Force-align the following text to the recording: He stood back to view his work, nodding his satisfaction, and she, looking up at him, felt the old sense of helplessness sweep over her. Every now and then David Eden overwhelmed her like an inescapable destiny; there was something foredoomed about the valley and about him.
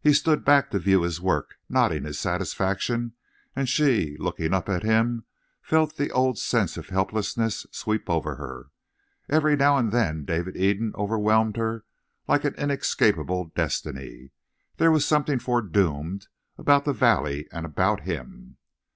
He 0.00 0.14
stood 0.14 0.44
back 0.44 0.72
to 0.72 0.80
view 0.80 1.02
his 1.02 1.20
work, 1.20 1.54
nodding 1.68 2.02
his 2.02 2.18
satisfaction, 2.18 3.12
and 3.54 3.68
she, 3.68 4.16
looking 4.18 4.52
up 4.52 4.68
at 4.68 4.82
him, 4.82 5.26
felt 5.62 5.96
the 5.96 6.10
old 6.10 6.38
sense 6.40 6.76
of 6.76 6.88
helplessness 6.88 7.68
sweep 7.70 8.10
over 8.10 8.34
her. 8.34 8.70
Every 9.28 9.54
now 9.54 9.76
and 9.76 9.92
then 9.92 10.24
David 10.24 10.56
Eden 10.56 10.92
overwhelmed 10.96 11.56
her 11.56 11.84
like 12.26 12.42
an 12.42 12.54
inescapable 12.56 13.52
destiny; 13.54 14.32
there 14.78 14.90
was 14.90 15.06
something 15.06 15.38
foredoomed 15.38 16.26
about 16.58 16.84
the 16.84 16.92
valley 16.92 17.46
and 17.52 17.64
about 17.64 18.00
him. 18.00 18.56